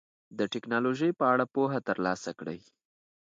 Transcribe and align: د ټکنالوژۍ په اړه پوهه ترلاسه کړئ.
د 0.37 0.39
ټکنالوژۍ 0.53 1.11
په 1.19 1.25
اړه 1.33 1.45
پوهه 1.53 1.79
ترلاسه 1.89 2.31
کړئ. 2.39 2.59